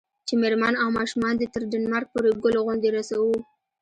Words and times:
چې 0.27 0.33
میرمن 0.41 0.73
او 0.81 0.87
ماشومان 0.97 1.33
دې 1.37 1.47
تر 1.53 1.61
ډنمارک 1.71 2.07
پورې 2.13 2.29
ګل 2.43 2.55
غوندې 2.65 2.89
رسوو. 2.97 3.35